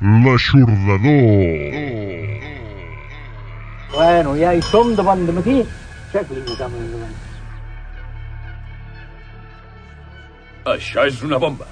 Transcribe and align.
l'aixordador. 0.00 1.08
Bueno, 3.94 4.36
ja 4.36 4.52
hi 4.54 4.62
som 4.62 4.94
de 4.94 5.02
bon 5.02 5.24
matí. 5.34 5.62
Aixeca-li 6.08 6.44
la 6.44 6.56
cama 6.60 6.78
endavant. 6.78 7.16
Això 10.68 11.06
és 11.08 11.22
una 11.24 11.40
bomba. 11.40 11.66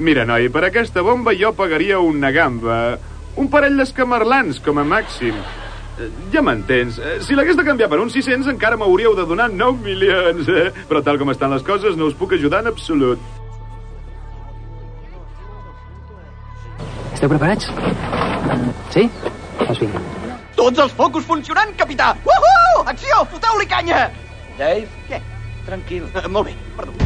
Mira, 0.00 0.24
noi, 0.24 0.48
per 0.48 0.64
aquesta 0.66 1.02
bomba 1.06 1.34
jo 1.36 1.52
pagaria 1.56 2.00
una 2.00 2.30
gamba. 2.34 2.98
Un 3.36 3.50
parell 3.52 3.76
d'escamarlans, 3.78 4.60
com 4.64 4.80
a 4.80 4.84
màxim. 4.84 5.36
Ja 6.32 6.40
m'entens. 6.42 6.96
Si 7.26 7.36
l'hagués 7.36 7.58
de 7.58 7.64
canviar 7.66 7.90
per 7.92 8.00
uns 8.00 8.14
600 8.16 8.48
encara 8.54 8.78
m'hauríeu 8.80 9.12
de 9.18 9.26
donar 9.28 9.50
9 9.52 9.84
milions. 9.84 10.48
Eh? 10.48 10.70
Però 10.88 11.02
tal 11.04 11.20
com 11.20 11.30
estan 11.32 11.52
les 11.52 11.66
coses 11.66 11.98
no 12.00 12.08
us 12.08 12.16
puc 12.16 12.34
ajudar 12.38 12.64
en 12.64 12.72
absolut. 12.72 13.20
Esteu 17.20 17.28
preparats? 17.28 17.66
Sí? 18.94 19.02
Doncs 19.58 19.80
vinga. 19.82 20.00
Tots 20.56 20.80
els 20.86 20.94
focus 20.96 21.26
funcionant, 21.28 21.74
capità! 21.76 22.14
Uhu! 22.24 22.80
Acció! 22.94 23.20
Foteu-li 23.34 23.68
canya! 23.68 24.06
Dave, 24.56 24.88
Què? 25.10 25.20
tranquil. 25.68 26.08
Uh, 26.16 26.24
molt 26.32 26.48
bé, 26.48 26.56
perdó. 26.80 26.99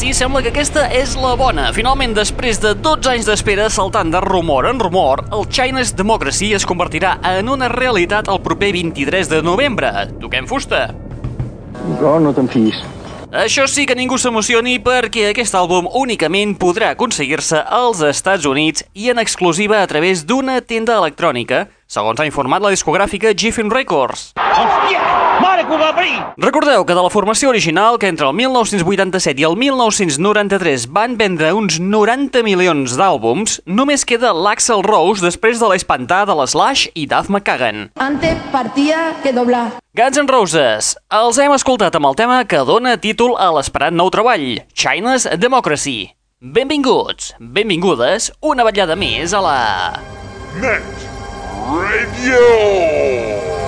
Sí, 0.00 0.14
sembla 0.16 0.40
que 0.40 0.48
aquesta 0.48 0.86
és 0.96 1.12
la 1.20 1.34
bona. 1.36 1.66
Finalment, 1.76 2.14
després 2.16 2.60
de 2.62 2.72
12 2.72 3.10
anys 3.10 3.26
d'espera 3.28 3.66
saltant 3.72 4.08
de 4.12 4.22
rumor 4.24 4.64
en 4.70 4.80
rumor, 4.80 5.26
el 5.36 5.44
China's 5.52 5.92
Democracy 5.96 6.54
es 6.56 6.64
convertirà 6.64 7.18
en 7.34 7.50
una 7.52 7.68
realitat 7.68 8.30
el 8.32 8.40
proper 8.40 8.72
23 8.78 9.28
de 9.28 9.42
novembre. 9.44 9.90
Toquem 10.22 10.48
fusta. 10.48 10.86
Però 11.98 12.16
no 12.22 12.32
te'n 12.32 12.48
fiïs. 12.48 12.80
Això 13.44 13.68
sí 13.70 13.84
que 13.86 13.94
ningú 13.94 14.16
s'emocioni 14.18 14.78
perquè 14.82 15.28
aquest 15.28 15.54
àlbum 15.54 15.90
únicament 16.00 16.56
podrà 16.58 16.94
aconseguir-se 16.96 17.60
als 17.60 18.00
Estats 18.02 18.48
Units 18.48 18.86
i 18.94 19.12
en 19.12 19.20
exclusiva 19.22 19.84
a 19.84 19.90
través 19.90 20.24
d'una 20.24 20.62
tenda 20.64 20.96
electrònica, 20.96 21.66
segons 21.86 22.18
ha 22.18 22.26
informat 22.30 22.64
la 22.64 22.72
discogràfica 22.72 23.36
Giffen 23.36 23.70
Records. 23.70 24.30
Hòstia! 24.40 25.19
Para 25.50 25.66
que 25.66 25.74
ho 25.74 25.78
va 25.78 25.88
abrir! 25.88 26.14
Recordeu 26.38 26.84
que 26.86 26.94
de 26.94 27.02
la 27.02 27.10
formació 27.10 27.48
original, 27.50 27.96
que 27.98 28.06
entre 28.06 28.28
el 28.28 28.34
1987 28.38 29.42
i 29.42 29.46
el 29.48 29.56
1993 29.58 30.84
van 30.94 31.16
vendre 31.18 31.48
uns 31.58 31.80
90 31.82 32.44
milions 32.46 32.94
d'àlbums, 32.94 33.56
només 33.66 34.06
queda 34.06 34.30
l'Axel 34.30 34.84
Rose 34.86 35.26
després 35.26 35.58
de 35.58 35.72
l'espantar 35.72 36.20
de 36.30 36.38
l'Slash 36.38 36.86
i 36.94 37.08
Duff 37.10 37.32
McKagan. 37.34 37.90
Antes 37.98 38.38
partía 38.54 39.16
que 39.24 39.34
doblar. 39.34 39.72
Guns 39.98 40.22
N' 40.22 40.30
Roses. 40.30 40.94
Els 41.18 41.42
hem 41.42 41.58
escoltat 41.58 41.98
amb 41.98 42.12
el 42.12 42.18
tema 42.22 42.44
que 42.46 42.62
dona 42.62 42.94
títol 43.02 43.34
a 43.34 43.50
l'esperat 43.58 43.90
nou 43.90 44.06
treball, 44.14 44.62
China's 44.70 45.26
Democracy. 45.34 46.12
Benvinguts, 46.38 47.34
benvingudes, 47.40 48.30
una 48.38 48.62
vetllada 48.70 48.94
més 48.94 49.34
a 49.34 49.42
la... 49.42 49.58
Net 50.62 51.10
Radio! 51.74 53.59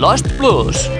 Lost 0.00 0.26
Plus. 0.40 0.97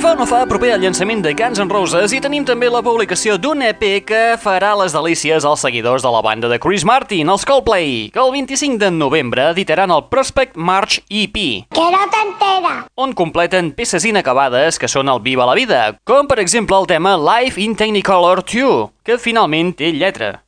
Fa 0.00 0.14
no 0.16 0.24
fa 0.24 0.46
proper 0.48 0.70
al 0.72 0.80
llançament 0.80 1.20
de 1.20 1.32
Guns 1.36 1.58
N' 1.60 1.68
Roses 1.68 2.12
i 2.16 2.20
tenim 2.24 2.44
també 2.48 2.70
la 2.72 2.80
publicació 2.84 3.36
d'un 3.36 3.60
EP 3.66 3.82
que 4.08 4.20
farà 4.40 4.70
les 4.78 4.94
delícies 4.96 5.44
als 5.44 5.60
seguidors 5.66 6.04
de 6.04 6.12
la 6.12 6.22
banda 6.24 6.48
de 6.48 6.58
Chris 6.62 6.86
Martin, 6.88 7.28
els 7.28 7.44
Coldplay, 7.44 8.08
que 8.14 8.22
el 8.22 8.32
25 8.32 8.80
de 8.80 8.90
novembre 8.90 9.50
editaran 9.50 9.92
el 9.92 10.06
Prospect 10.08 10.56
March 10.56 11.02
EP, 11.10 11.36
Que 11.68 11.88
no 11.92 12.00
t'entera. 12.12 12.86
on 12.96 13.12
completen 13.12 13.72
peces 13.72 14.04
inacabades 14.04 14.78
que 14.78 14.88
són 14.88 15.08
el 15.08 15.20
Viva 15.20 15.46
la 15.46 15.54
Vida, 15.54 15.98
com 16.04 16.26
per 16.26 16.40
exemple 16.40 16.76
el 16.78 16.86
tema 16.86 17.16
Life 17.16 17.60
in 17.60 17.76
Technicolor 17.76 18.44
2, 18.44 18.90
que 19.04 19.18
finalment 19.18 19.74
té 19.76 19.92
lletra. 19.92 20.40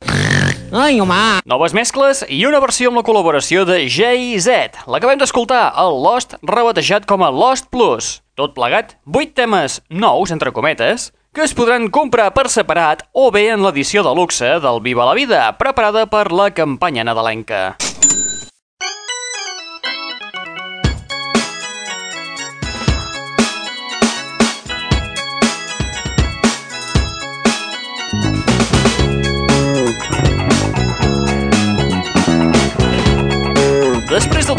Ai, 0.73 0.97
home! 0.97 1.15
Noves 1.45 1.75
mescles 1.77 2.23
i 2.33 2.39
una 2.49 2.57
versió 2.57 2.89
amb 2.89 2.97
la 2.97 3.03
col·laboració 3.05 3.61
de 3.69 3.83
Jay-Z, 3.93 4.87
l'acabem 4.89 5.19
d'escoltar, 5.21 5.67
el 5.77 5.99
Lost 6.01 6.33
rebatejat 6.49 7.05
com 7.05 7.21
a 7.21 7.29
Lost 7.29 7.69
Plus. 7.69 8.07
Tot 8.33 8.55
plegat, 8.57 8.95
8 9.05 9.35
temes 9.37 9.77
nous, 9.93 10.33
entre 10.33 10.49
cometes, 10.49 11.11
que 11.29 11.45
es 11.45 11.53
podran 11.53 11.91
comprar 11.93 12.31
per 12.33 12.47
separat 12.49 13.05
o 13.13 13.29
bé 13.29 13.51
en 13.53 13.61
l'edició 13.61 14.01
de 14.01 14.15
luxe 14.17 14.49
del 14.65 14.81
Viva 14.81 15.05
la 15.05 15.13
Vida, 15.13 15.45
preparada 15.61 16.07
per 16.09 16.31
la 16.33 16.49
campanya 16.57 17.05
nadalenca. 17.05 17.75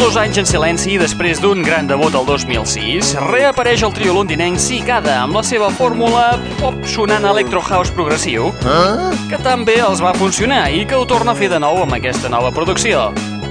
Dos 0.04 0.16
anys 0.20 0.36
en 0.36 0.44
silenci 0.44 0.90
i 0.92 0.96
després 1.00 1.38
d'un 1.40 1.62
gran 1.64 1.86
debut 1.88 2.12
el 2.18 2.26
2006, 2.28 3.14
reapareix 3.30 3.80
el 3.86 3.92
trio 3.96 4.12
londinenc 4.18 4.60
Cicada 4.60 5.14
amb 5.22 5.38
la 5.38 5.42
seva 5.46 5.70
fórmula 5.72 6.26
pop 6.58 6.76
sonant 6.92 7.24
electro 7.24 7.62
house 7.64 7.94
progressiu, 7.96 8.50
que 9.30 9.40
també 9.46 9.78
els 9.80 10.04
va 10.04 10.12
funcionar 10.20 10.66
i 10.76 10.84
que 10.84 10.98
ho 10.98 11.06
torna 11.08 11.32
a 11.32 11.38
fer 11.38 11.48
de 11.54 11.60
nou 11.62 11.80
amb 11.86 11.96
aquesta 11.96 12.28
nova 12.28 12.52
producció. 12.52 13.06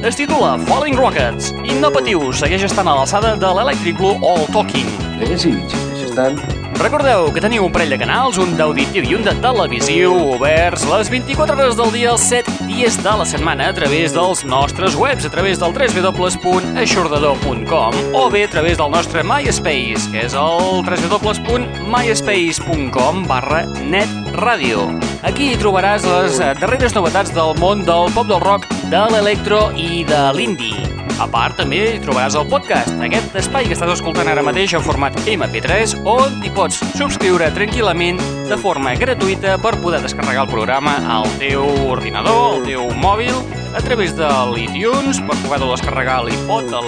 Es 0.05 0.19
titula 0.19 0.59
Falling 0.67 0.99
Rockets 0.99 1.55
i 1.65 1.79
no 1.79 1.89
patiu, 1.95 2.29
segueix 2.37 2.67
estant 2.69 2.91
a 2.91 2.99
l'alçada 2.99 3.33
de 3.33 3.55
l'Electric 3.57 3.97
Blue 3.97 4.21
All 4.21 4.45
Talking. 4.53 4.93
Sí, 5.33 5.55
insisteix 5.57 6.13
tant. 6.13 6.62
Recordeu 6.79 7.27
que 7.33 7.41
teniu 7.41 7.65
un 7.67 7.71
parell 7.73 7.89
de 7.93 7.97
canals, 8.01 8.37
un 8.41 8.55
d'auditiu 8.57 9.03
i 9.05 9.15
un 9.15 9.23
de 9.25 9.33
televisiu, 9.43 10.11
oberts 10.35 10.83
les 10.89 11.09
24 11.11 11.55
hores 11.55 11.75
del 11.79 11.91
dia, 11.93 12.09
els 12.13 12.23
7 12.29 12.51
dies 12.67 13.03
de 13.03 13.13
la 13.19 13.25
setmana, 13.27 13.63
a 13.69 13.73
través 13.77 14.13
dels 14.15 14.39
nostres 14.45 14.95
webs, 14.99 15.25
a 15.25 15.31
través 15.33 15.55
del 15.61 15.71
www.aixordador.com 15.75 17.91
o 18.13 18.29
bé 18.33 18.41
a 18.45 18.51
través 18.51 18.77
del 18.81 18.91
nostre 18.93 19.19
MySpace, 19.23 20.03
que 20.11 20.19
és 20.27 20.33
el 20.33 20.61
www.myspace.com 20.85 23.13
barra 23.29 23.61
netradio. 23.81 24.79
Aquí 25.23 25.45
hi 25.51 25.57
trobaràs 25.61 26.01
les 26.07 26.33
darreres 26.61 26.95
novetats 26.97 27.31
del 27.35 27.51
món 27.61 27.77
del 27.87 28.05
pop 28.17 28.27
del 28.27 28.41
rock, 28.43 28.63
de 28.91 29.01
l'electro 29.13 29.59
i 29.77 30.03
de 30.07 30.21
l'indie. 30.35 30.92
A 31.21 31.27
part, 31.29 31.55
també 31.59 31.79
hi 31.93 31.99
trobaràs 32.01 32.35
el 32.39 32.47
podcast, 32.49 32.89
aquest 33.05 33.35
espai 33.37 33.67
que 33.67 33.75
estàs 33.75 33.91
escoltant 33.93 34.29
ara 34.31 34.41
mateix 34.45 34.73
en 34.73 34.83
format 34.85 35.15
MP3, 35.29 35.93
on 36.09 36.39
t'hi 36.41 36.49
pots 36.55 36.79
subscriure 36.97 37.49
tranquil·lament 37.53 38.19
de 38.49 38.57
forma 38.61 38.95
gratuïta 38.97 39.59
per 39.61 39.75
poder 39.83 40.01
descarregar 40.03 40.47
el 40.47 40.51
programa 40.51 40.95
al 41.17 41.27
teu 41.41 41.67
ordinador, 41.93 42.57
al 42.57 42.65
teu 42.65 42.89
mòbil, 43.03 43.35
a 43.77 43.81
través 43.85 44.15
de 44.17 44.29
l'iTunes, 44.53 45.21
per 45.27 45.37
poder-ho 45.45 45.71
descarregar 45.71 46.19
a 46.21 46.27
l'iPod, 46.27 46.73
a 46.73 46.81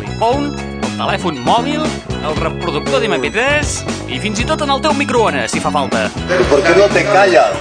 l'iPhone, 0.00 0.50
el 0.82 0.96
telèfon 0.98 1.38
mòbil, 1.46 1.86
el 2.22 2.38
reproductor 2.42 3.02
d'MP3 3.02 4.10
i 4.12 4.20
fins 4.22 4.42
i 4.42 4.46
tot 4.48 4.62
en 4.66 4.74
el 4.74 4.82
teu 4.84 4.94
microones, 4.98 5.54
si 5.54 5.62
fa 5.62 5.70
falta. 5.74 6.08
¿Por 6.50 6.62
qué 6.62 6.74
no 6.76 6.86
te 6.92 7.04
callas? 7.04 7.54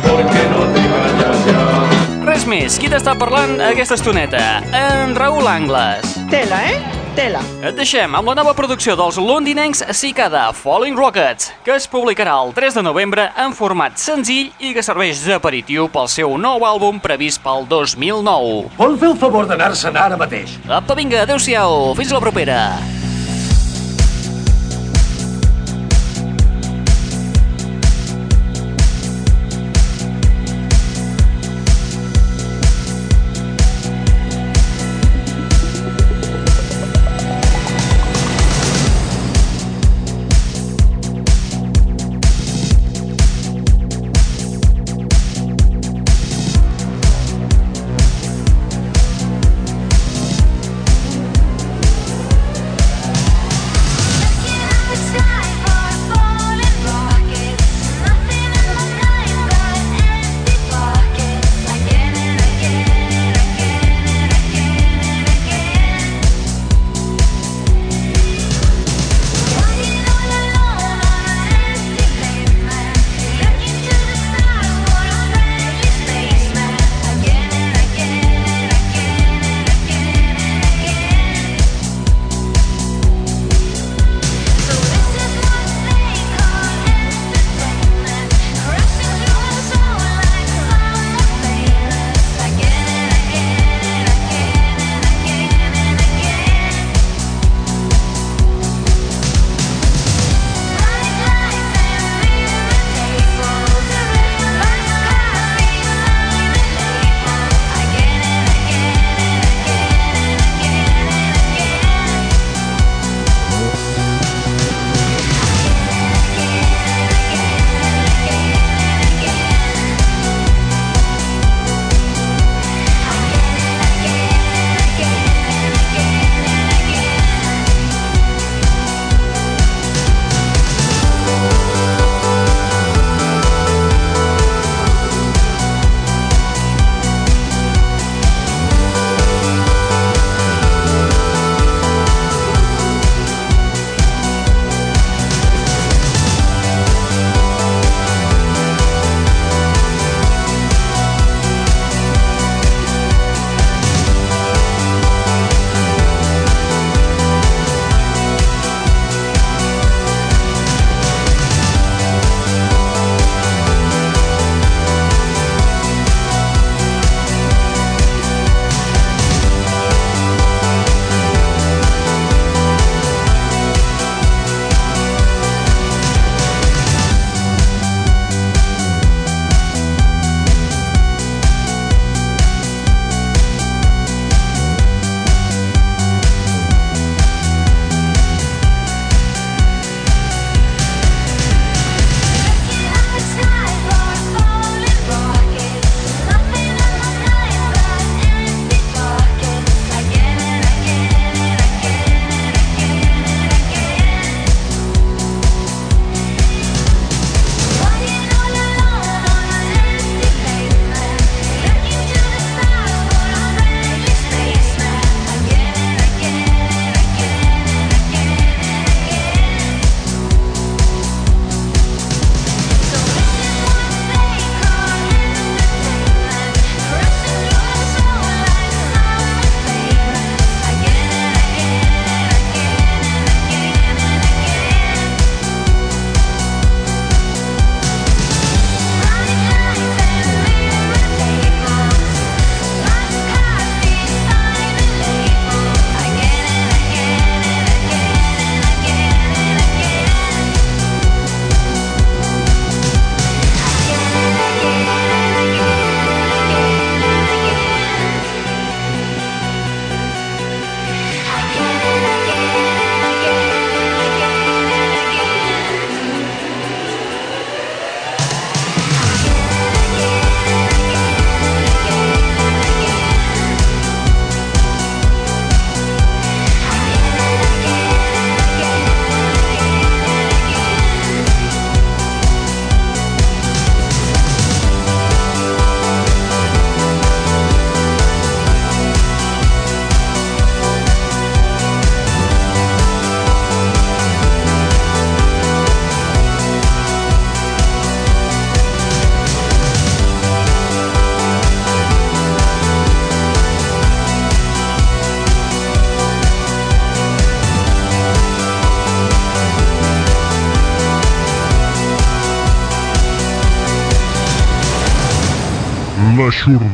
Res 2.32 2.46
més, 2.48 2.78
qui 2.80 2.88
t'està 2.88 3.12
parlant 3.20 3.58
aquesta 3.60 3.98
estoneta? 3.98 4.40
En 4.72 5.12
Raül 5.18 5.50
Angles. 5.52 6.14
Tela, 6.32 6.62
eh? 6.64 6.78
Tela. 7.18 7.42
Et 7.60 7.76
deixem 7.76 8.16
amb 8.16 8.32
la 8.32 8.36
nova 8.40 8.54
producció 8.56 8.96
dels 8.96 9.18
londinencs 9.20 9.82
Cicada 10.00 10.46
Falling 10.56 10.96
Rockets, 10.96 11.50
que 11.66 11.76
es 11.76 11.90
publicarà 11.92 12.38
el 12.46 12.54
3 12.56 12.80
de 12.80 12.86
novembre 12.88 13.28
en 13.36 13.52
format 13.52 14.00
senzill 14.00 14.56
i 14.64 14.72
que 14.72 14.86
serveix 14.86 15.26
d'aperitiu 15.28 15.90
pel 15.92 16.08
seu 16.08 16.38
nou 16.40 16.64
àlbum 16.70 17.04
previst 17.04 17.44
pel 17.44 17.68
2009. 17.68 18.72
Vol 18.80 18.96
fer 19.04 19.12
el 19.12 19.20
favor 19.28 19.52
d'anar-se'n 19.52 20.00
ara 20.00 20.16
mateix? 20.16 20.56
Apa, 20.72 20.96
vinga, 20.96 21.26
adeu-siau, 21.28 21.92
fins 22.00 22.16
la 22.16 22.24
propera. 22.24 22.62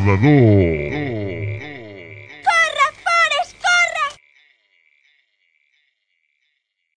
L'aixordador. 0.07 0.86